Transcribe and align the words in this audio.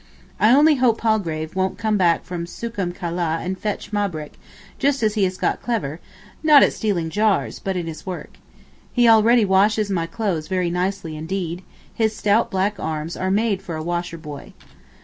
I 0.39 0.51
only 0.51 0.77
hope 0.77 0.97
Palgrave 0.99 1.55
won't 1.55 1.77
come 1.77 1.95
back 1.95 2.23
from 2.25 2.47
Sookum 2.47 2.91
Kaleh 2.91 3.45
to 3.45 3.53
fetch 3.53 3.93
Mahbrook 3.93 4.31
just 4.79 5.03
as 5.03 5.13
he 5.13 5.25
has 5.25 5.37
got 5.37 5.61
clever—not 5.61 6.63
at 6.63 6.73
stealing 6.73 7.11
jars, 7.11 7.59
but 7.59 7.77
in 7.77 7.85
his 7.85 8.03
work. 8.03 8.37
He 8.91 9.07
already 9.07 9.45
washes 9.45 9.91
my 9.91 10.07
clothes 10.07 10.47
very 10.47 10.71
nicely 10.71 11.15
indeed; 11.15 11.61
his 11.93 12.15
stout 12.15 12.49
black 12.49 12.79
arms 12.79 13.15
are 13.15 13.29
made 13.29 13.61
for 13.61 13.75
a 13.75 13.83
washer 13.83 14.17
boy. 14.17 14.53